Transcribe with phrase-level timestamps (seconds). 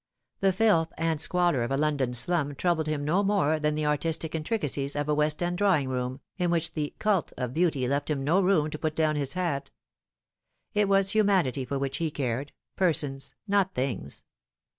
[0.39, 4.33] The filth and squalor of a London slum troubled him no more than the artistic
[4.33, 8.23] intricacies of a West End drawing room, in which the cult of beauty left him
[8.23, 9.69] no room to put down his hat.
[10.73, 14.25] It was humanity for which he cared persons, not things.